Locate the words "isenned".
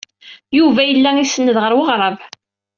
1.19-1.57